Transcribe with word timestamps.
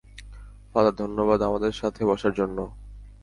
Father, 0.71 0.95
ধন্যবাদ 0.95 1.39
আমাদের 1.41 1.71
সাথে 1.71 2.01
বসার 2.05 2.33
জন্য। 2.33 2.57